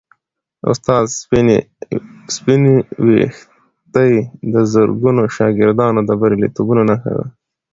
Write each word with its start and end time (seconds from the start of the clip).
د 0.61 0.63
استاد 0.73 1.03
سپینې 2.35 2.75
ویښتې 3.05 4.11
د 4.53 4.55
زرګونو 4.73 5.23
شاګردانو 5.35 5.99
د 6.09 6.11
بریالیتوبونو 6.21 6.81
نښه 6.89 7.11
ده. 7.17 7.25